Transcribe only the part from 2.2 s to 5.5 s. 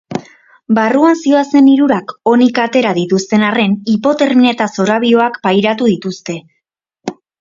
onik atera dituzten arren, hipotermia eta zorabioak